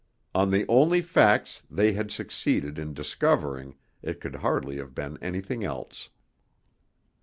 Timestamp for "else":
5.63-6.09